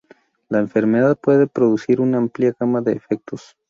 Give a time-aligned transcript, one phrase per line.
[0.49, 3.55] La enfermedad puede producir una amplia gama de efectos.